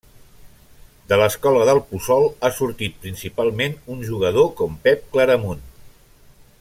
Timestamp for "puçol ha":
1.91-2.51